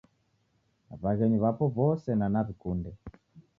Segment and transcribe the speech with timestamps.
[1.03, 2.91] W'aghenyu w'apo w'ose na naw'ikunde